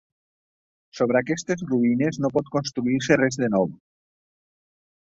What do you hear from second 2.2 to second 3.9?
no pot construir-se res de nou.